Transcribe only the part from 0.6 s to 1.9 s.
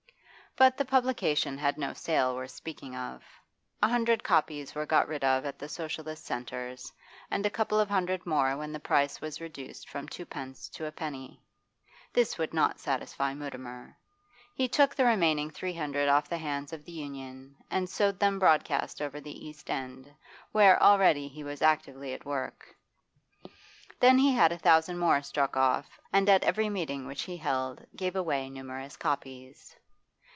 the publication had